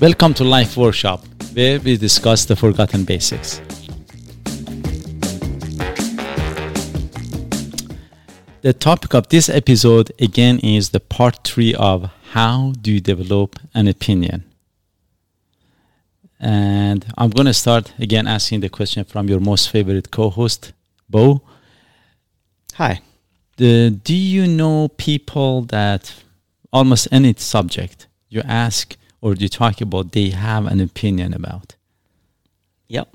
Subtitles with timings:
[0.00, 3.60] Welcome to Life Workshop, where we discuss the forgotten basics.
[8.62, 13.56] The topic of this episode again is the part three of how do you develop
[13.74, 14.44] an opinion.
[16.40, 20.72] And I'm going to start again asking the question from your most favorite co host,
[21.10, 21.42] Bo.
[22.72, 23.02] Hi.
[23.58, 26.14] The, do you know people that
[26.72, 31.76] almost any subject you ask or do you talk about, they have an opinion about?
[32.88, 33.14] Yep.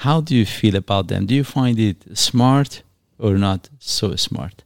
[0.00, 1.26] How do you feel about them?
[1.26, 2.82] Do you find it smart
[3.18, 4.62] or not so smart?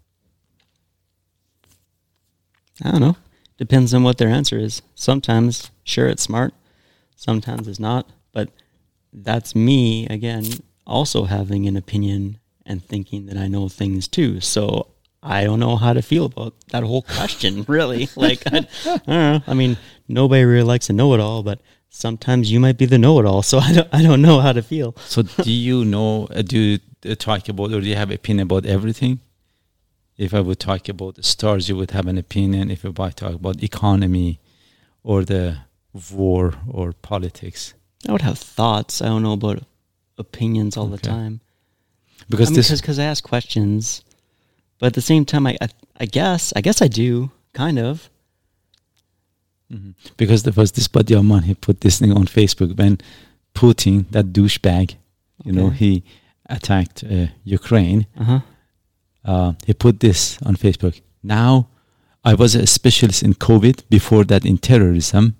[2.82, 3.16] I don't know.
[3.59, 4.82] Depends on what their answer is.
[4.95, 6.54] Sometimes, sure, it's smart.
[7.15, 8.09] Sometimes it's not.
[8.32, 8.48] But
[9.12, 10.45] that's me, again,
[10.87, 14.40] also having an opinion and thinking that I know things too.
[14.40, 14.87] So
[15.23, 18.09] I don't know how to feel about that whole question, really.
[18.16, 19.43] Like, I, I, don't know.
[19.46, 19.77] I mean,
[20.09, 23.27] nobody really likes a know it all, but sometimes you might be the know it
[23.27, 23.43] all.
[23.43, 24.96] So I don't, I don't know how to feel.
[24.99, 26.79] So, do you know, uh, do you
[27.10, 29.21] uh, talk about, or do you have opinion about everything?
[30.16, 32.71] If I would talk about the stars, you would have an opinion.
[32.71, 34.38] If I would talk about economy
[35.02, 35.59] or the
[36.10, 37.74] war or politics,
[38.09, 39.01] I would have thoughts.
[39.01, 39.62] I don't know about
[40.18, 41.40] opinions all the time.
[42.29, 44.02] because I mean, this because I ask questions,
[44.80, 45.68] but at the same time, I, I
[46.00, 48.10] I guess I guess I do kind of.
[49.72, 49.95] Mhm.
[50.16, 52.98] because there was this buddy of mine he put this thing on Facebook when
[53.54, 54.96] Putin, that douchebag,
[55.45, 56.02] you know, he
[56.46, 58.06] attacked uh, Ukraine.
[58.18, 58.40] Uh huh.
[59.24, 61.00] Uh, he put this on Facebook.
[61.22, 61.68] Now,
[62.24, 65.37] I was a specialist in COVID, before that in terrorism,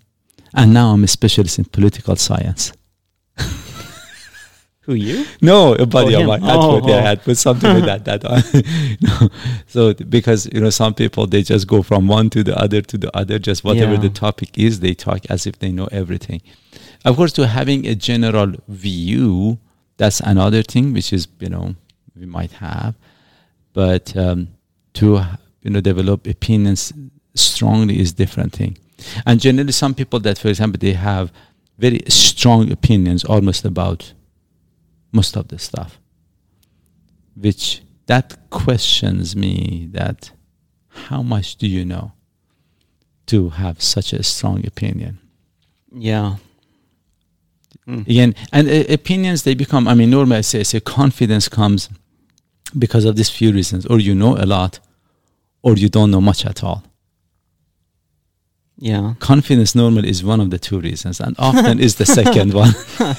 [0.55, 2.73] and now I'm a specialist in political science.
[4.91, 5.25] Who you?
[5.41, 6.41] No, a buddy Oh, of mine.
[6.41, 7.01] That's Oh, what they oh.
[7.01, 8.23] had put something like that.
[8.23, 8.23] That
[9.01, 9.29] no.
[9.69, 12.99] So because you know some people they just go from one to the other to
[12.99, 13.39] the other.
[13.39, 14.01] Just whatever Yeah.
[14.01, 16.43] the topic is, they talk as if they know everything.
[17.05, 19.59] Of course, to having a general view,
[19.97, 21.77] that's another thing which is you know
[22.19, 22.95] we might have,
[23.73, 24.49] but um,
[24.95, 25.21] to
[25.63, 26.93] you know develop opinions
[27.35, 28.77] strongly is different thing.
[29.25, 31.33] And generally, some people that, for example, they have
[31.79, 34.13] very strong opinions almost about
[35.13, 35.99] most of the stuff
[37.37, 40.31] which that questions me that
[41.09, 42.13] how much do you know
[43.27, 45.19] to have such a strong opinion
[45.93, 46.37] Yeah.
[47.87, 48.03] Mm.
[48.07, 51.89] again and uh, opinions they become i mean normally i say, say confidence comes
[52.79, 54.81] because of these few reasons or you know a lot
[55.63, 56.83] or you don't know much at all
[58.79, 59.15] Yeah.
[59.19, 62.75] confidence normally is one of the two reasons and often is the second one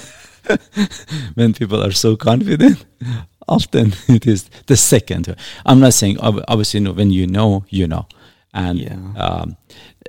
[1.35, 2.85] when people are so confident
[3.47, 5.35] often it is the second.
[5.66, 8.06] I'm not saying ob- obviously no, when you know you know.
[8.53, 8.96] And Yeah.
[9.16, 9.57] um,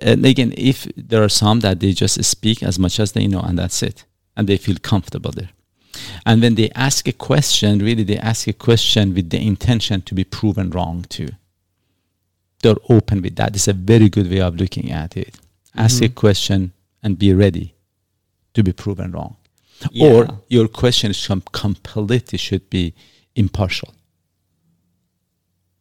[0.00, 3.40] and again if there are some that they just speak as much as they know
[3.40, 4.04] and that's it
[4.36, 5.50] and they feel comfortable there.
[6.26, 10.14] And when they ask a question really they ask a question with the intention to
[10.14, 11.28] be proven wrong too.
[12.62, 13.56] They're open with that.
[13.56, 15.36] It's a very good way of looking at it.
[15.74, 16.14] Ask a Mhm.
[16.14, 16.72] question
[17.02, 17.74] and be ready
[18.54, 19.36] to be proven wrong
[19.90, 20.06] Yeah.
[20.12, 22.94] or your question is com- completely should be
[23.34, 23.90] impartial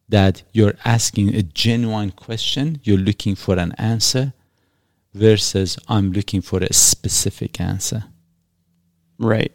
[0.08, 4.32] that you're asking a genuine question you're looking for an answer
[5.14, 8.04] versus i'm looking for a specific answer
[9.18, 9.52] Right.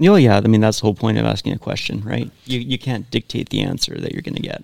[0.00, 0.38] Oh yeah.
[0.38, 2.30] I mean, that's the whole point of asking a question, right?
[2.46, 4.62] You you can't dictate the answer that you're going to get.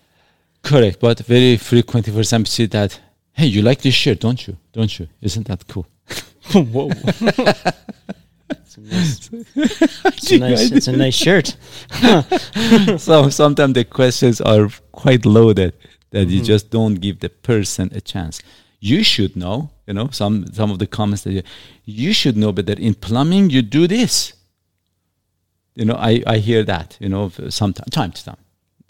[0.63, 2.99] correct but very frequently for example see that
[3.33, 5.87] hey you like this shirt don't you don't you isn't that cool
[6.75, 6.89] Whoa.
[8.51, 9.31] it's, a nice,
[10.07, 11.57] it's, a nice, it's a nice shirt.
[13.01, 15.73] so sometimes the questions are quite loaded
[16.11, 16.45] that you Mhm.
[16.47, 18.41] just don't give the person a chance.
[18.81, 21.43] You should know, you know, some some of the comments that you,
[21.85, 22.75] you should know better.
[22.75, 24.33] In plumbing, you do this.
[25.75, 28.37] You know, I, I hear that, you know, sometimes time to time.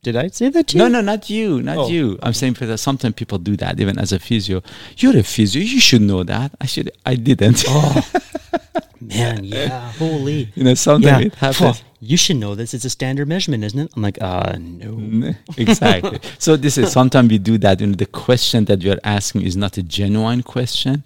[0.09, 0.91] Did I say that to No, you?
[0.97, 2.19] no, not you, not Oh, you.
[2.23, 4.63] I'm saying for that sometimes people do that, even as a physio.
[4.97, 6.49] You're a physio, you should know that.
[6.63, 7.65] I should I didn't.
[7.69, 8.11] Oh,
[9.03, 9.93] man, yeah.
[9.99, 10.49] Holy.
[10.55, 11.83] you know, sometimes it happens.
[12.01, 12.73] You should know this.
[12.73, 13.91] It's a standard measurement, isn't it?
[13.97, 15.35] I'm like, uh, no.
[15.59, 16.21] Exactly.
[16.39, 17.81] so this is sometimes we do that.
[17.83, 21.05] You know, the question that you're asking is not a genuine question.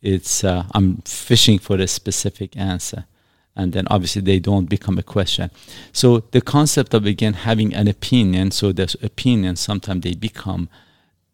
[0.00, 3.04] It's uh, I'm fishing for a specific answer,
[3.54, 5.50] and then obviously they don't become a question.
[5.92, 8.50] So the concept of again having an opinion.
[8.50, 10.68] So this opinion sometimes they become,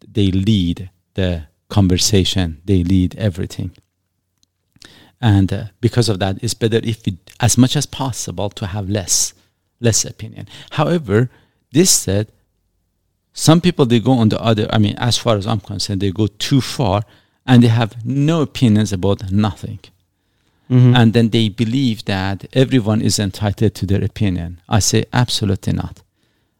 [0.05, 2.61] they lead the conversation.
[2.65, 3.71] They lead everything.
[5.21, 7.03] And uh, because of that, it's better if
[7.39, 9.33] as much as possible, to have less,
[9.79, 10.47] less opinion.
[10.71, 11.29] However,
[11.71, 12.31] this said,
[13.33, 14.67] some people they go on the other.
[14.71, 17.03] I mean, as far as I'm concerned, they go too far,
[17.45, 19.79] and they have no opinions about nothing.
[20.69, 20.95] Mhm.
[20.95, 24.59] and then they believe that everyone is entitled to their opinion.
[24.69, 26.03] I say absolutely not.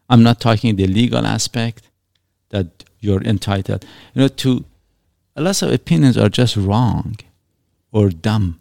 [0.09, 1.83] I'm not talking the legal aspect
[2.49, 2.67] that
[2.99, 3.85] you're entitled.
[4.13, 4.65] You know, to
[5.35, 7.15] a lot of opinions are just wrong
[7.91, 8.59] or dumb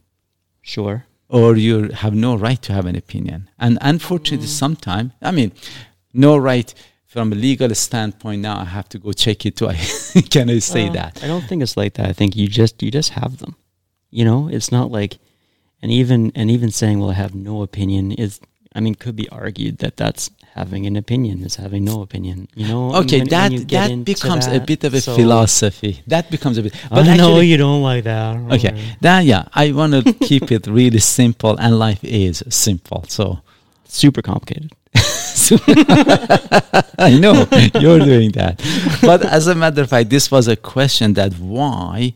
[0.63, 1.07] Sure.
[1.31, 3.49] or you have no right to have an opinion.
[3.59, 5.53] And unfortunately, sometimes, I mean,
[6.13, 6.73] no right
[7.07, 8.43] from a legal standpoint.
[8.43, 9.69] Now I have to go check it too.
[9.69, 9.77] I
[10.31, 11.21] can I say Well, that?
[11.25, 12.07] I don't think it's like that.
[12.07, 13.57] I think you just you just have them.
[14.11, 15.19] You know, it's not like,
[15.83, 18.41] and even and even saying, "Well, I have no opinion," is
[18.75, 22.49] I mean, could be argued that that's having an opinion is having no opinion.
[22.55, 22.95] You know.
[23.03, 26.03] Okay, when- when that get that becomes a bit of a so- philosophy.
[26.07, 26.75] That becomes a bit.
[26.91, 28.37] But i know you don't like that.
[28.55, 33.05] Okay, that yeah, I want to keep it really simple, and life is simple.
[33.09, 33.41] So,
[33.87, 34.73] super complicated.
[36.99, 37.47] I know
[37.81, 38.61] you're doing that,
[39.03, 42.15] but as a matter of fact, this was a question that why,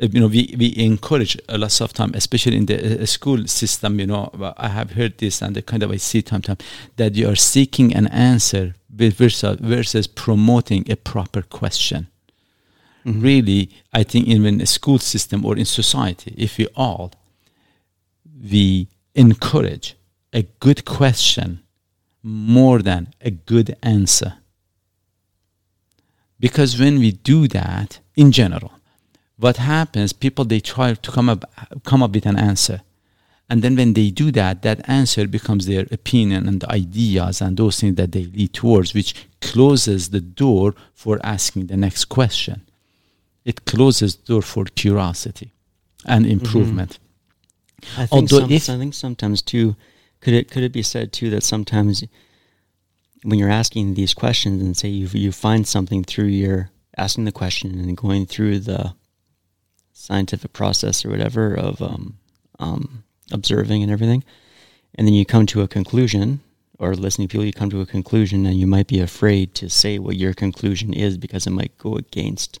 [0.00, 4.00] you know, we we encourage a lot of time, especially in the uh, school system.
[4.00, 6.56] You know, uh, I have heard this, and the kind of I see time time
[6.96, 12.06] that you are seeking an answer versus versus promoting a proper question.
[13.04, 13.22] Mhm.
[13.22, 17.10] really i think even in a school system or in society if we all
[18.52, 19.94] we encourage
[20.34, 21.60] a good question
[22.22, 24.34] more than a good answer
[26.38, 28.72] because when we do that in general
[29.40, 31.44] what happens people they try to come up
[31.84, 32.82] come up with an answer.
[33.48, 37.80] And then when they do that that answer becomes their opinion and ideas and those
[37.80, 42.62] things that they lead towards which closes the door for asking the next question.
[43.44, 45.52] It closes the door for curiosity
[46.06, 46.32] and mm-hmm.
[46.32, 46.98] improvement.
[47.96, 49.74] I think some, if- I think sometimes too,
[50.20, 52.04] could it could it be said too that sometimes
[53.22, 57.32] when you're asking these questions and say you you find something through your asking the
[57.32, 58.94] question and going through the
[60.00, 62.04] scientific process or whatever of um,
[62.58, 64.22] um, observing and everything,
[64.96, 66.40] and then you come to a conclusion
[66.78, 69.68] or listening to people, you come to a conclusion and you might be afraid to
[69.68, 72.58] say what your conclusion is because it might go against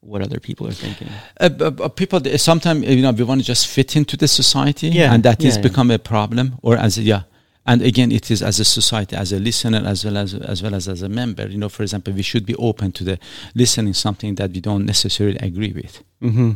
[0.00, 1.08] what other people are thinking.
[1.40, 5.12] uh, uh, people sometimes you know we want to just fit into the society Yeah,
[5.12, 5.62] and that yeah, has yeah.
[5.68, 7.22] become a problem or as a, yeah
[7.66, 10.74] and again it is as a society as a listener as well as as well
[10.76, 13.18] as as a member you know for example we should be open to the
[13.56, 16.50] listening something that we don't necessarily agree with Mm-hmm.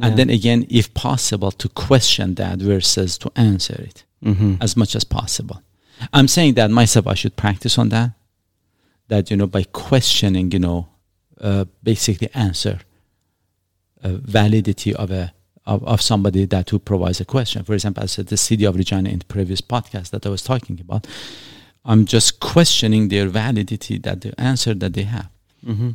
[0.00, 4.54] And then again if possible to question that versus to answer it mm-hmm.
[4.60, 5.62] as much as possible.
[6.12, 8.10] I'm saying that myself, I should practice on that.
[9.08, 10.88] That you know, by questioning, you know,
[11.40, 12.80] uh, basically answer
[14.02, 15.32] uh, validity of a
[15.64, 17.64] of, of somebody that who provides a question.
[17.64, 20.42] For example, I said the city of Regina in the previous podcast that I was
[20.42, 21.06] talking about.
[21.84, 25.28] I'm just questioning their validity that the answer that they have.
[25.64, 25.90] Mm-hmm.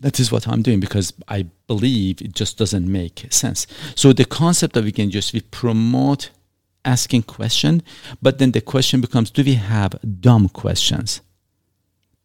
[0.00, 3.66] That is what I'm doing because I believe it just doesn't make sense.
[3.94, 6.30] So the concept that we can just we promote
[6.84, 7.82] asking question,
[8.20, 11.22] but then the question becomes: Do we have dumb questions?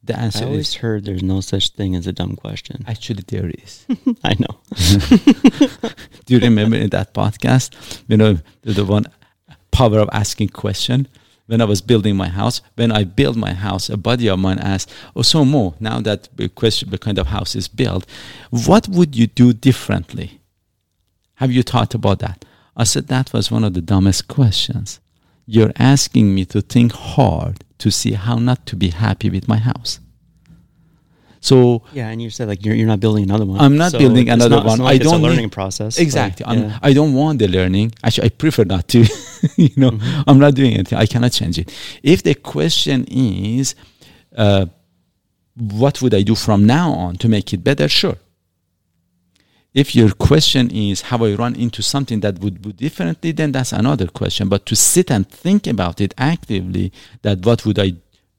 [0.04, 2.84] The answer I always is heard there's no such thing as a dumb question.
[2.88, 3.86] actually there is.
[4.24, 4.60] I know.
[6.26, 8.02] Do you remember in that podcast?
[8.08, 8.34] You know
[8.64, 9.06] the, the one
[9.72, 11.08] power of asking question.
[11.52, 14.60] When I was building my house, when I built my house, a buddy of mine
[14.60, 18.06] asked, "Oh, so Mo, now that the question, the kind of house is built,
[18.52, 20.40] what would you do differently?
[21.42, 22.46] Have you thought about that?"
[22.78, 25.02] I said that was one of the dumbest questions.
[25.46, 29.58] You're asking me to think hard to see how not to be happy with my
[29.58, 30.00] house.
[31.44, 33.60] So Yeah, and you said like you're you're not building another one.
[33.60, 34.82] I'm not building it's another not- it's one.
[34.82, 35.98] I like it's don't a need- learning process.
[35.98, 36.46] Exactly.
[36.46, 36.80] Like, yeah.
[36.84, 37.94] I don't want the learning.
[38.04, 39.00] Actually, I prefer not to.
[39.58, 40.24] you know, Mhm.
[40.28, 40.98] I'm not doing anything.
[41.00, 41.74] I cannot change it.
[42.04, 43.74] If the question is,
[44.38, 44.68] uh,
[45.56, 47.88] what would I do from now on to make it better?
[47.90, 48.18] Sure.
[49.74, 53.72] If your question is how I run into something that would do differently, then that's
[53.72, 54.50] another question.
[54.50, 57.94] But to sit and think about it actively, that what would I,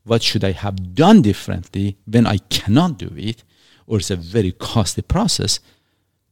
[0.05, 3.45] what should I have done differently when I cannot do it,
[3.87, 5.61] or it's a very costly process,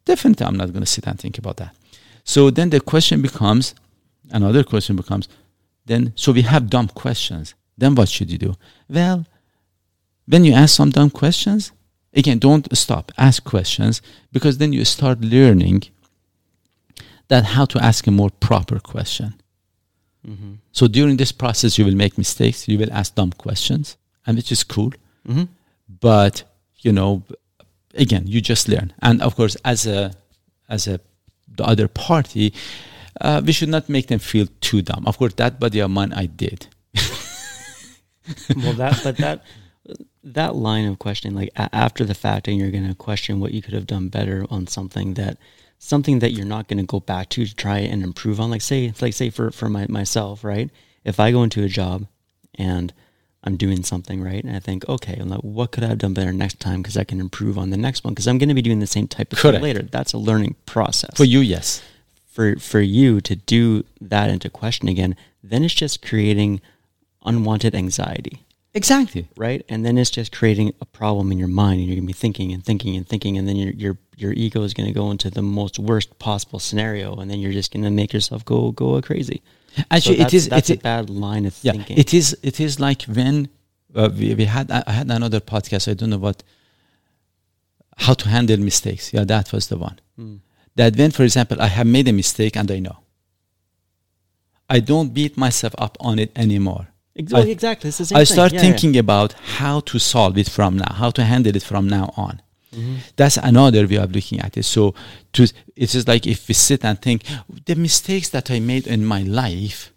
[0.05, 1.75] definitely I'm not going to sit and think about that.
[2.25, 3.75] So then the question becomes,
[4.31, 5.29] another question becomes,
[5.87, 7.55] then so we have dumb questions.
[7.77, 8.57] Then what should you do?
[8.89, 9.27] Well,
[10.27, 11.73] when you ask some dumb questions,
[12.13, 13.11] again, don't stop.
[13.17, 15.85] Ask questions because then you start learning
[17.29, 19.40] that how to ask a more proper question.
[20.27, 20.59] Mhm.
[20.73, 22.69] So during this process, you will make mistakes.
[22.69, 23.97] You will ask dumb questions,
[24.27, 24.93] and which is cool.
[25.27, 25.49] Mhm.
[26.01, 26.43] But
[26.83, 27.23] you know,
[27.95, 28.93] again, you just learn.
[29.03, 30.13] And of course, as a
[30.69, 31.01] as a
[31.57, 32.53] the other party,
[33.21, 35.05] uh, we should not make them feel too dumb.
[35.07, 36.67] Of course, that buddy of mine, I did.
[38.57, 39.43] well, that but that
[40.25, 43.53] that line of questioning, like a- after the fact, and you're going to question what
[43.53, 45.39] you could have done better on something that
[45.83, 48.51] something that you're not going to go back to to try and improve on.
[48.51, 50.71] Like say, like say for for my, myself, right?
[51.05, 52.07] If I go into a job
[52.55, 52.93] and
[53.43, 56.33] I'm doing something right, and I think, okay, like, what could I have done better
[56.33, 58.61] next time because I can improve on the next one because I'm going to be
[58.63, 59.57] doing the same type of Correct.
[59.57, 59.83] thing later.
[59.83, 61.83] That's a learning process For you, yes.
[62.27, 66.61] for for you to do that into question again, then it's just creating
[67.25, 68.45] unwanted anxiety,
[68.75, 69.29] Exactly.
[69.37, 69.65] right?
[69.71, 72.53] And then it's just creating a problem in your mind, and you're gonna be thinking
[72.53, 75.43] and thinking and thinking, and then your your your ego is gonna go into the
[75.43, 79.43] most worst possible scenario, and then you're just gonna make yourself go go crazy.
[79.91, 80.49] Actually, so it is that's, is.
[80.49, 81.99] that's it a bad line of yeah, thinking.
[81.99, 82.37] it is.
[82.43, 83.49] It is like when
[83.95, 84.71] uh, we, we had.
[84.71, 85.89] I had another podcast.
[85.91, 86.43] I don't know what.
[87.97, 89.13] How to handle mistakes.
[89.13, 89.99] Yeah, that was the one.
[90.17, 90.37] Hmm.
[90.77, 92.99] That when, for example, I have made a mistake and I know.
[94.71, 96.89] I don't beat myself up on it anymore.
[97.15, 97.43] Exactly.
[97.43, 97.89] I- oh, exactly.
[97.89, 98.71] It's the same I start Yeah, yeah.
[98.71, 102.41] thinking about how to solve it from now, how to handle it from now on.
[102.75, 102.97] Mm-hmm.
[103.17, 104.65] That's another way of looking at it.
[104.65, 104.95] So,
[105.33, 107.25] to it is just like if we sit and think
[107.67, 109.93] the mistakes that I made in my life,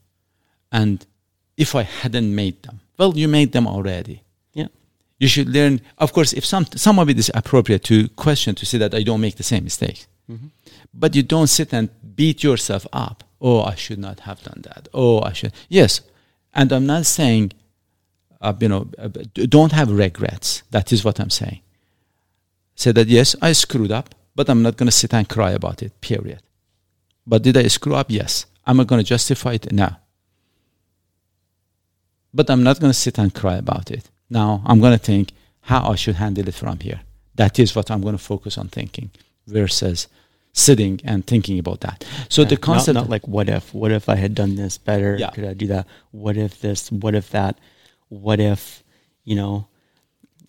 [0.71, 1.05] and
[1.55, 4.23] if I hadn't made them, well, you made them already.
[4.53, 4.67] Yeah.
[5.19, 5.81] You should learn.
[5.99, 9.03] Of course, if some some of it is appropriate to question to say that I
[9.03, 10.47] don't make the same mistake, Mm-hmm.
[10.93, 13.23] but you don't sit and beat yourself up.
[13.41, 14.87] Oh, I should not have done that.
[14.93, 15.51] Oh, I should.
[15.67, 15.99] Yes,
[16.53, 17.51] and I'm not saying,
[18.39, 20.63] uh, you know, uh, don't have regrets.
[20.71, 21.59] That is what I'm saying.
[22.75, 25.81] Say that yes, I screwed up, but I'm not going to sit and cry about
[25.83, 25.99] it.
[26.01, 26.41] Period.
[27.25, 28.07] But did I screw up?
[28.09, 28.45] Yes.
[28.65, 29.71] Am I going to justify it?
[29.71, 29.89] No.
[32.33, 34.09] But I'm not going to sit and cry about it.
[34.29, 37.01] Now I'm going to think how I should handle it from here.
[37.35, 39.11] That is what I'm going to focus on thinking
[39.47, 40.07] versus
[40.51, 42.05] sitting and thinking about that.
[42.29, 44.77] So Yeah, the not- concept, not, like what if what if i had done this
[44.77, 45.31] better Yeah.
[45.31, 47.57] could i do that what if this what if that
[48.09, 48.83] what if
[49.23, 49.67] you know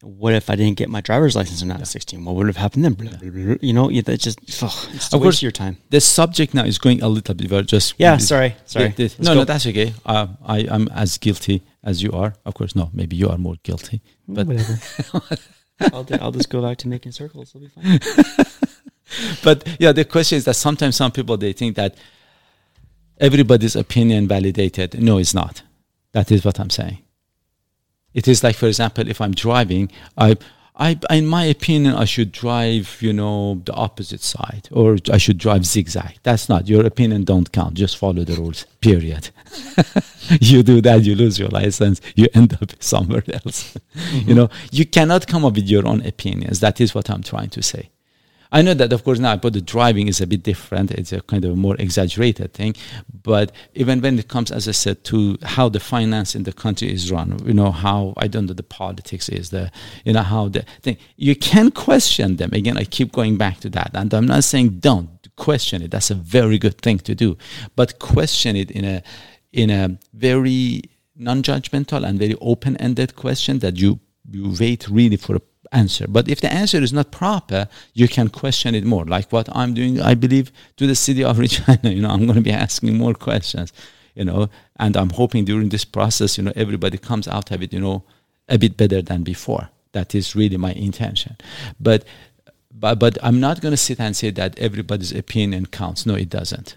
[0.05, 2.57] what if i didn't get my driver's license when i was 16 what would have
[2.57, 4.63] happened then Blah, blah, blah, you know yeah, that just it's
[5.13, 7.51] Of course- your time the subject now is going a little bit.
[7.51, 9.35] We're just yeah sorry sorry The- the- no, go.
[9.41, 9.95] no, that's okay.
[10.07, 12.35] Uh, I am as guilty as you are.
[12.45, 12.91] Of course, no.
[12.93, 14.01] Maybe you are more guilty.
[14.29, 14.75] Mm, But whatever
[15.95, 17.99] I'll, do- I'll just go back to making circles it'll be fine
[19.45, 21.97] but yeah, the question is that sometimes some people they think that
[23.21, 25.01] everybody's opinion validated.
[25.01, 25.63] No, it's not.
[26.13, 26.99] That is what I'm saying.
[28.14, 30.37] It is like, for example, if I'm driving, I,
[30.76, 35.38] I, in my opinion, I should drive, you know, the opposite side, or I should
[35.38, 36.18] drive zigzag.
[36.23, 37.25] That's not your opinion.
[37.25, 37.75] Don't count.
[37.75, 38.66] Just follow the rules.
[38.80, 39.30] Period.
[40.40, 42.00] you do that, you lose your license.
[42.16, 43.76] You end up somewhere else.
[43.94, 44.35] You mm-hmm.
[44.35, 46.59] know, you cannot come up with your own opinions.
[46.59, 47.90] That is what I'm trying to say.
[48.53, 50.93] I know that, of course, now, but the driving is a bit different.
[50.93, 52.77] It's a kind of a more exaggerated thing.
[53.23, 56.93] But even when it comes, as I said, to how the finance in the country
[56.93, 59.73] is run, you know, how, I don't know, the politics is, the,
[60.05, 62.51] you know, how the thing, you can question them.
[62.53, 63.91] Again, I keep going back to that.
[63.95, 65.91] And I'm not saying don't question it.
[65.91, 67.37] That's a very good thing to do.
[67.75, 69.03] But question it in a,
[69.53, 70.83] in a very
[71.17, 75.41] non-judgmental and very open-ended question that you, you wait really for a
[75.75, 76.07] answer.
[76.09, 79.04] But if the answer is not proper, you can question it more.
[79.04, 81.90] Like what I'm doing, I believe, to the city of Regina.
[81.97, 83.73] You know, I'm going to be asking more questions.
[84.14, 87.73] You know, and I'm hoping during this process, you know, everybody comes out of it,
[87.73, 88.04] you know,
[88.49, 89.69] a bit better than before.
[89.93, 91.37] That is really my intention.
[91.81, 92.04] But
[92.73, 96.07] but but I'm not going to sit and say that everybody's opinion counts.
[96.07, 96.76] No, it doesn't.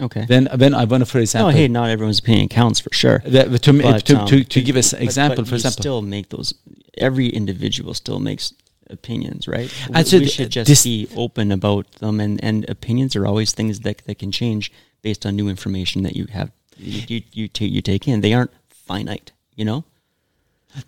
[0.00, 1.50] okay Then when I want to, for example.
[1.50, 4.60] no hey not everyone's opinion counts for sure the- to, But, to, um, to, to
[4.60, 6.54] but- give us but- example, but for you example, still make those.
[6.98, 8.52] Every individual still makes
[8.90, 9.72] opinions, right?
[9.86, 13.26] And we, so we should just this- be open about them, and, and opinions are
[13.26, 14.70] always things that that can change
[15.02, 18.20] based on new information that you have you you you, ta- you take in.
[18.20, 19.84] They aren't finite, you know.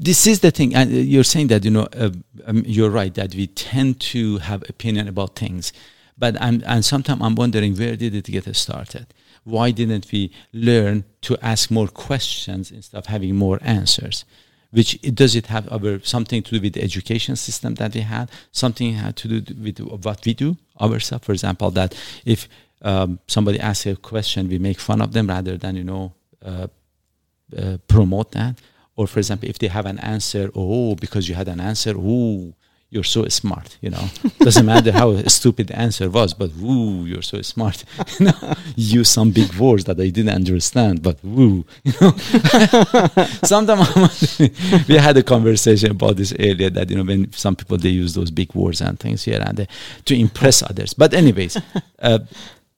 [0.01, 2.11] this is the thing and uh, you're saying that you know uh,
[2.47, 5.73] um, you're right that we tend to have opinion about things
[6.17, 9.07] but I'm, and sometimes i'm wondering where did it get started
[9.45, 14.25] why didn't we learn to ask more questions instead of having more answers
[14.77, 14.91] which
[15.21, 18.95] does it have our, something to do with the education system that we had something
[18.95, 21.91] had to do with what we do ourselves for example that
[22.25, 22.49] if
[22.83, 26.13] um, somebody asks a question we make fun of them rather than you know
[26.45, 26.67] uh,
[27.57, 28.61] uh, promote that.
[28.97, 32.55] Or for example, if they have an answer, oh, because you had an answer, ooh,
[32.95, 33.77] you're so smart.
[33.81, 34.05] You know,
[34.39, 37.85] doesn't matter how stupid the answer was, but ooh, you're so smart.
[38.21, 42.11] you know, use some big words that I didn't understand, but ooh, you know.
[43.43, 44.39] Sometimes
[44.89, 48.15] we had a conversation about this earlier that you know when some people they use
[48.15, 49.69] those big words and things here and there
[50.05, 50.95] to impress others.
[50.95, 51.59] But anyways.
[51.99, 52.21] Uh,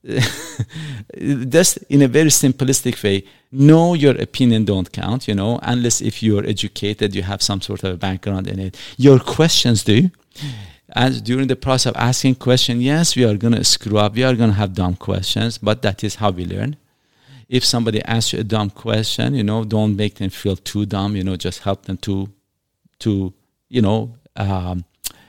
[1.49, 6.23] just in a very simplistic way no your opinion don't count you know unless if
[6.23, 10.09] you're educated you have some sort of a background in it your questions do
[10.95, 14.15] as during the process of asking question, yes, we are going to screw up.
[14.15, 16.77] We are going to have dumb questions, but that is how we learn.
[17.49, 21.17] If somebody asks you a dumb question, you know, don't make them feel too dumb.
[21.17, 22.29] You know, just help them to,
[23.01, 23.33] to,
[23.69, 24.85] you know, um,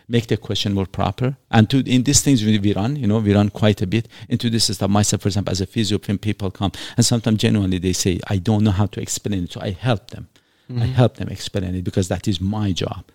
[0.08, 1.38] make the question more proper.
[1.52, 4.08] And to in these things we, we run, you know, we run quite a bit
[4.30, 4.90] into this stuff.
[4.90, 8.38] Myself, for example, as a physio, when people come, and sometimes genuinely they say, I
[8.38, 10.30] don't know how to explain it, so I help them.
[10.72, 10.84] Mm-hmm.
[10.84, 13.06] I help them explain it because that is my job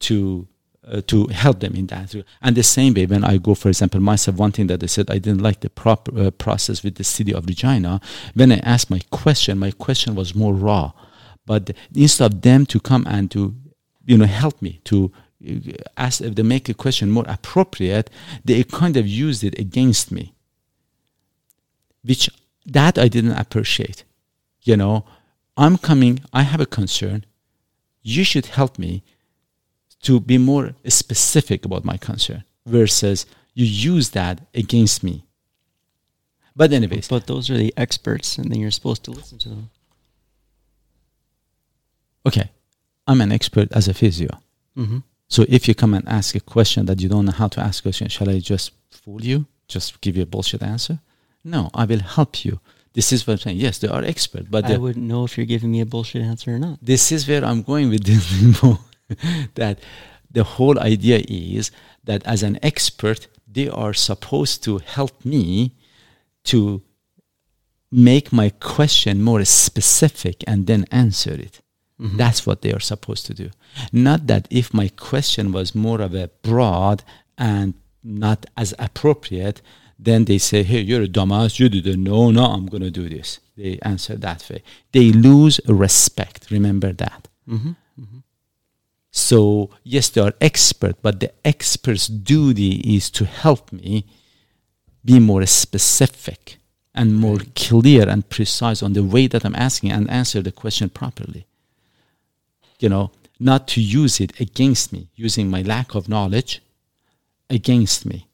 [0.00, 0.46] to
[0.86, 2.14] uh, to help them in that.
[2.40, 5.10] And the same way, when I go, for example, myself, one thing that I said
[5.10, 8.00] I didn't like the proper uh, process with the city of Regina.
[8.34, 10.92] When I asked my question, my question was more raw.
[11.44, 13.54] But instead of them to come and to,
[14.04, 15.12] you know, help me to
[15.96, 18.10] ask if they make a question more appropriate,
[18.44, 20.34] they kind of used it against me,
[22.02, 22.30] which
[22.64, 24.04] that I didn't appreciate.
[24.62, 25.04] You know,
[25.56, 27.24] I'm coming, I have a concern.
[28.02, 29.02] You should help me
[30.02, 35.24] to be more specific about my concern versus you use that against me.
[36.54, 39.70] But anyways, but those are the experts, and then you're supposed to listen to them.
[42.24, 42.50] Okay,
[43.06, 44.30] I'm an expert as a physio.
[44.76, 44.98] Mm-hmm.
[45.28, 47.80] So if you come and ask a question that you don't know how to ask
[47.80, 49.46] a question, shall I just fool you?
[49.68, 51.00] Just give you a bullshit answer?
[51.42, 52.60] No, I will help you.
[52.92, 53.58] This is what I'm saying.
[53.58, 56.54] Yes, they are expert, but I wouldn't know if you're giving me a bullshit answer
[56.54, 56.78] or not.
[56.80, 58.78] This is where I'm going with this info.
[59.54, 59.80] that
[60.30, 61.70] the whole idea is
[62.04, 65.72] that as an expert, they are supposed to help me
[66.44, 66.82] to
[67.90, 71.60] make my question more specific and then answer it.
[72.00, 72.16] Mm-hmm.
[72.16, 73.50] That's what they are supposed to do.
[73.92, 77.02] Not that if my question was more of a broad
[77.38, 77.74] and
[78.04, 79.62] not as appropriate,
[79.98, 83.08] then they say, hey, you're a dumbass, you didn't know, no, I'm going to do
[83.08, 83.40] this.
[83.56, 84.62] They answer that way.
[84.92, 86.50] They lose respect.
[86.50, 87.28] Remember that.
[87.48, 87.70] Mm-hmm.
[88.00, 88.18] Mm-hmm.
[89.10, 94.04] So, yes, they are expert, but the expert's duty is to help me
[95.02, 96.58] be more specific
[96.94, 100.90] and more clear and precise on the way that I'm asking and answer the question
[100.90, 101.46] properly.
[102.78, 106.62] You know, not to use it against me, using my lack of knowledge
[107.50, 108.26] against me.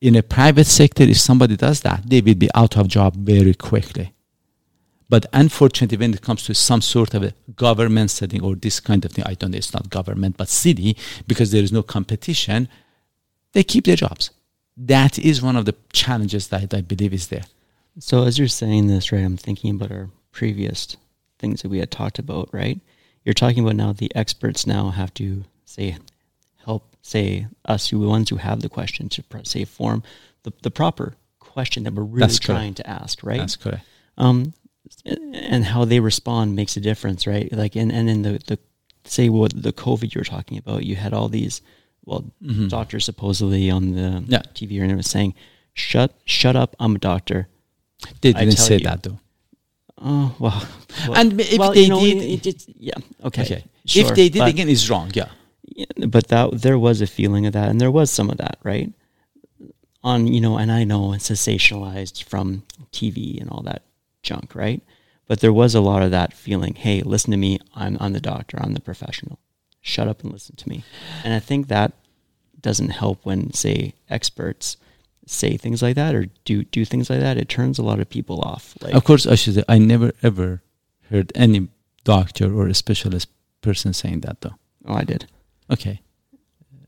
[0.00, 3.54] In a private sector, if somebody does that, they will be out of job very
[3.54, 4.12] quickly.
[5.08, 9.04] But unfortunately, when it comes to some sort of a government setting or this kind
[9.04, 10.96] of thing, I don't know, it's not government, but city,
[11.26, 12.68] because there is no competition,
[13.52, 14.30] they keep their jobs.
[14.76, 17.44] That is one of the challenges that I believe is there.
[17.98, 20.96] So as you're saying this, right, I'm thinking about our previous
[21.38, 22.80] things that we had talked about, right?
[23.26, 25.98] You're talking about now the experts now have to say
[26.64, 30.04] help say us who ones who have the question to say form
[30.44, 32.76] the, the proper question that we're really That's trying correct.
[32.76, 33.38] to ask, right?
[33.38, 33.84] That's correct.
[34.16, 34.54] Um,
[35.04, 37.52] and how they respond makes a difference, right?
[37.52, 38.58] Like, and, and in the, the,
[39.04, 41.62] say what the COVID you were talking about, you had all these,
[42.04, 42.68] well, mm-hmm.
[42.68, 44.42] doctors supposedly on the yeah.
[44.54, 45.34] TV and it was saying,
[45.74, 46.76] shut, shut up.
[46.78, 47.48] I'm a doctor.
[48.20, 48.84] They didn't say you.
[48.84, 49.18] that though.
[50.08, 50.68] Oh, well,
[51.08, 52.94] well and if well, they you know, did, it, yeah.
[53.24, 53.42] Okay.
[53.42, 53.64] okay.
[53.84, 55.10] Sure, if they did again, it's wrong.
[55.12, 55.30] Yeah.
[55.64, 55.86] yeah.
[56.06, 58.92] But that, there was a feeling of that and there was some of that, right?
[60.04, 63.82] On, you know, and I know it's sensationalized from TV and all that
[64.22, 64.80] junk, right?
[65.26, 67.58] But there was a lot of that feeling, hey, listen to me.
[67.74, 68.58] I'm, I'm the doctor.
[68.60, 69.40] I'm the professional.
[69.80, 70.84] Shut up and listen to me.
[71.24, 71.94] And I think that
[72.60, 74.76] doesn't help when, say, experts
[75.26, 77.36] say things like that or do do things like that.
[77.36, 78.74] It turns a lot of people off.
[78.80, 80.62] Like, of course, I should say I never ever
[81.10, 81.68] heard any
[82.04, 83.28] doctor or a specialist
[83.60, 84.54] person saying that, though.
[84.86, 85.26] Oh, I did.
[85.70, 86.00] Okay.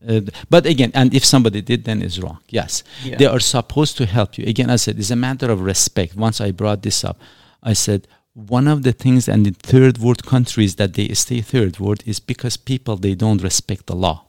[0.07, 2.39] Uh, but again, and if somebody did, then it's wrong.
[2.47, 3.17] Yes, yeah.
[3.17, 4.45] they are supposed to help you.
[4.47, 6.15] Again, I said it's a matter of respect.
[6.15, 7.19] Once I brought this up,
[7.61, 11.79] I said one of the things and in third world countries that they stay third
[11.79, 14.25] world is because people they don't respect the law.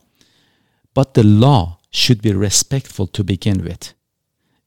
[0.93, 3.95] But the law should be respectful to begin with.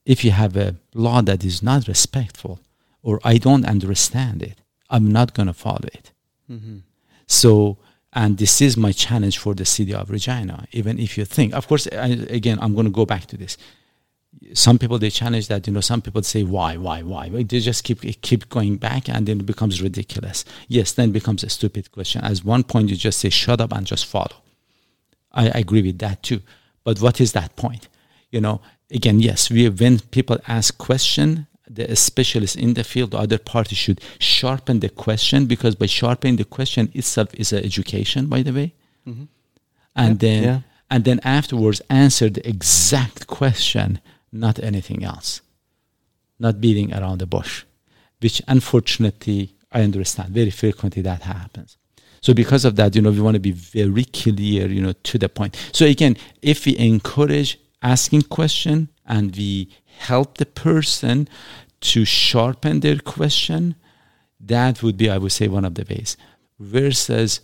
[0.05, 2.59] If you have a law that is not respectful,
[3.01, 6.11] or I don't understand it, I'm not going to follow it.
[6.49, 6.79] Mm-hmm.
[7.27, 7.77] So
[8.13, 10.67] and this is my challenge for the city of Regina.
[10.71, 13.57] Even if you think, of course, I, again, I'm going to go back to this.
[14.53, 15.65] Some people they challenge that.
[15.67, 19.25] You know, some people say, "Why, why, why?" They just keep keep going back, and
[19.25, 20.43] then it becomes ridiculous.
[20.67, 22.23] Yes, then it becomes a stupid question.
[22.23, 24.37] As one point, you just say, "Shut up and just follow."
[25.31, 26.41] I agree with that too.
[26.83, 27.87] But what is that point?
[28.31, 28.61] You know,
[28.93, 33.75] again, yes, we when people ask question the specialist in the field, the other party
[33.75, 38.53] should sharpen the question because by sharpening the question itself is an education, by the
[38.53, 38.73] way.
[39.07, 39.23] Mm-hmm.
[39.95, 40.59] And yeah, then yeah.
[40.89, 43.99] and then afterwards answer the exact question,
[44.31, 45.41] not anything else.
[46.39, 47.63] Not beating around the bush.
[48.19, 51.77] Which unfortunately I understand very frequently that happens.
[52.21, 55.17] So because of that, you know, we want to be very clear, you know, to
[55.17, 55.57] the point.
[55.73, 59.69] So again, if we encourage asking question and we
[59.99, 61.27] help the person
[61.81, 63.75] to sharpen their question,
[64.39, 66.17] that would be, I would say, one of the ways.
[66.59, 67.41] Versus,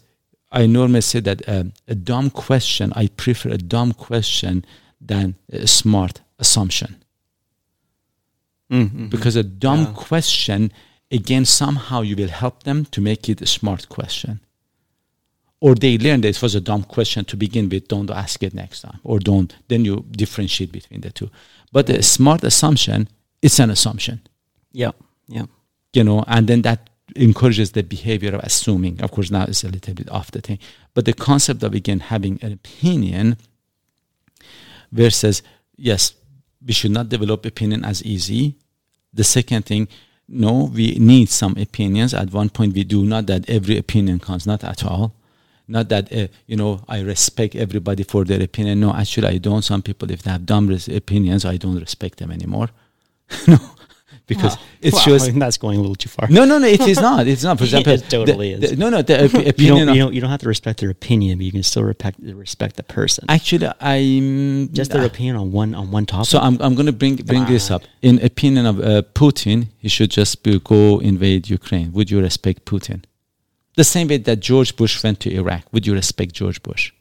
[0.51, 4.65] I normally say that um, a dumb question, I prefer a dumb question
[4.99, 6.95] than a smart assumption.
[8.71, 9.07] Mm-hmm.
[9.07, 9.93] Because a dumb Yeah.
[9.93, 10.71] question,
[11.11, 14.39] again, somehow you will help them to make it a smart question.
[15.61, 18.53] Or they learn that it was a dumb question to begin with, don't ask it
[18.53, 18.99] next time.
[19.03, 21.29] Or don't, then you differentiate between the two.
[21.71, 23.09] But a smart assumption,
[23.41, 24.21] it's an assumption
[24.71, 24.91] Yeah.
[25.27, 25.45] Yeah.
[25.93, 29.01] you know, and then that encourages the behavior of assuming.
[29.01, 30.59] Of course, now it's a little bit off the thing,
[30.93, 33.37] but the concept of again having an opinion
[34.91, 35.41] versus
[35.75, 36.13] yes,
[36.65, 38.55] we should not develop opinion as easy.
[39.13, 39.87] The second thing,
[40.27, 42.13] no, we need some opinions.
[42.13, 45.15] At one point, we do not that every opinion counts, not at all.
[45.75, 48.79] Not that uh, you know I respect everybody for their opinion.
[48.85, 49.61] No, actually, I don't.
[49.71, 52.69] Some people, if they have dumb res- opinions, I don't respect them anymore.
[53.47, 53.57] no,
[54.31, 54.63] because Wow.
[54.87, 56.27] it Wow, shows I mean, that's going a little too far.
[56.37, 56.67] no, no, no.
[56.67, 57.27] It is not.
[57.27, 57.57] It's not.
[57.59, 58.71] For It totally the- is.
[58.71, 58.99] the- no, no.
[59.09, 59.15] The
[59.49, 60.13] op- You don't, you don't.
[60.15, 63.25] You don't have to respect their opinion, but you can still respect respect the person.
[63.29, 66.27] actually, I'm Just their opinion on one on one topic.
[66.33, 67.83] So I'm I'm going to bring bring this up.
[68.01, 71.87] In opinion of uh, Putin, he should just be, go invade Ukraine.
[71.95, 72.99] Would you respect Putin?
[73.75, 75.63] The same way that George Bush went to Iraq.
[75.71, 76.91] Would you respect George Bush?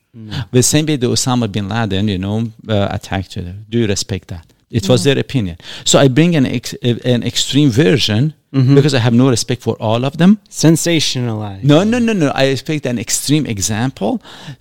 [0.53, 3.37] The same way that Osama bin Laden, you know, uh, attacked.
[3.37, 3.43] you.
[3.69, 4.47] Do you respect that?
[4.71, 5.57] It was their opinion.
[5.85, 6.75] So I bring an ex-
[7.15, 10.41] an extreme version because I have no respect for all of them.
[10.51, 11.65] sensationalized.
[11.65, 12.29] No, no, no, no.
[12.35, 14.21] I expect an extreme example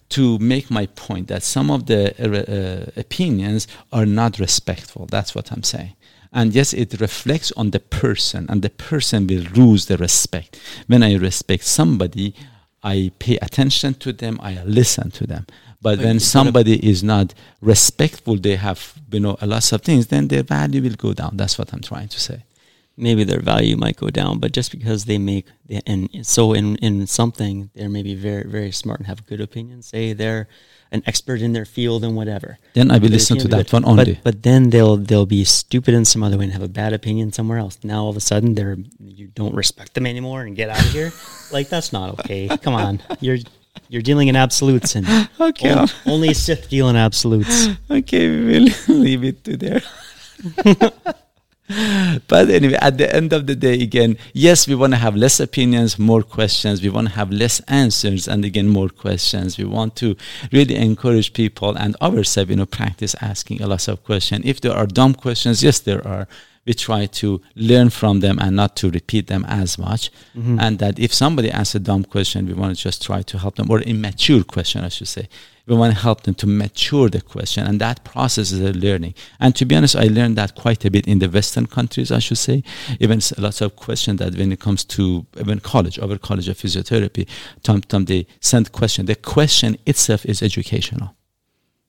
[0.09, 5.07] to make my point that some of the uh, uh, opinions are not respectful.
[5.09, 5.93] That's what I'm saying.
[6.31, 10.59] And yes, it reflects on the person, and the person will lose the respect.
[10.87, 12.33] When I respect somebody,
[12.83, 15.45] I pay attention to them, I listen to them.
[15.81, 20.07] But But when somebody is not respectful, they have you know a lot of things,
[20.07, 21.37] then their value will go down.
[21.37, 22.43] That's what I'm trying to say.
[22.97, 25.45] maybe their value might go down, but just because they make
[25.85, 29.87] and so in in something they're maybe very very smart and have good opinions.
[29.87, 30.47] Say they're
[30.91, 32.59] an expert in their field and whatever.
[32.73, 34.13] Then I will listen to that be one only.
[34.15, 36.93] But, but then they'll they'll be stupid in some other way and have a bad
[36.93, 37.77] opinion somewhere else.
[37.83, 40.91] Now all of a sudden they're you don't respect them anymore and get out of
[40.91, 41.11] here.
[41.51, 42.47] like that's not okay.
[42.57, 43.37] Come on, you're
[43.89, 45.07] you're dealing in absolutes and
[45.39, 45.71] Okay.
[45.71, 47.67] on- only Sith deal in absolutes.
[47.91, 49.81] okay, we will leave it to there.
[52.27, 55.39] but anyway, at the end of the day, again, yes, we want to have less
[55.41, 56.81] opinions, more questions.
[56.81, 59.57] We want to have less answers, and again, more questions.
[59.57, 60.15] We want to
[60.53, 64.45] really encourage people and ourselves, you know, practice asking a lot of questions.
[64.45, 66.27] If there are dumb questions, yes, there are.
[66.67, 70.11] We try to learn from them and not to repeat them as much.
[70.37, 70.59] Mm-hmm.
[70.59, 73.55] And that if somebody asks a dumb question, we want to just try to help
[73.55, 75.27] them, or immature question, I should say
[75.67, 77.67] we want to help them to mature the question.
[77.67, 79.13] And that process is a learning.
[79.39, 82.19] And to be honest i learned that quite a bit in the western countries i
[82.19, 82.63] should say.
[82.99, 87.27] Even lots of questions that when it comes to even college our college of physiotherapy
[87.65, 89.05] sometimes they send question.
[89.05, 91.15] The question itself is educational.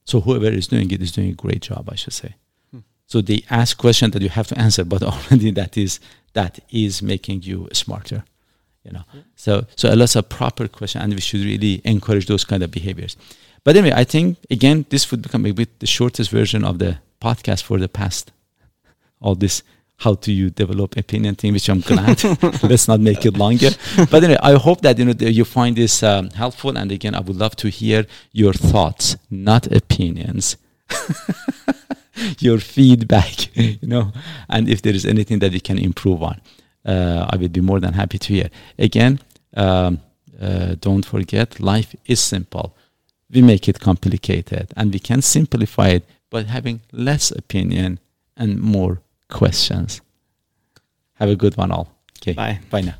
[0.05, 2.35] So whoever is doing it is doing a great job i should say
[3.09, 5.99] so they ask question that you have to answer but already that is
[6.35, 8.23] that is making you smarter
[8.89, 9.05] you know?
[9.37, 12.71] So so a lot of proper question and we should really encourage those kind of
[12.71, 13.17] behaviors.
[13.65, 16.99] But anyway i think again this would become a bit the shortest version of the
[17.21, 18.33] podcast for the past
[19.21, 19.63] all this
[19.99, 22.23] how do you develop opinion thing which i'm glad.
[22.63, 23.71] Let's not make it longer.
[24.11, 26.79] But anyway i hope that you know that you find this um, helpful.
[26.79, 30.57] And again i would love to hear your thoughts not opinions
[32.39, 34.13] your feedback you know
[34.49, 36.41] and if there is anything that you can improve on
[36.85, 38.51] uh, i would be more than happy to hear.
[38.79, 39.21] Again
[39.57, 40.01] um,
[40.41, 42.77] uh, don't forget life is simple.
[43.31, 47.99] We make it complicated and we can simplify it by having less opinion
[48.37, 50.01] and more questions.
[51.15, 51.89] Have a good one all.
[52.23, 52.35] Okay.
[52.35, 52.61] Bye.
[52.71, 52.95] bye now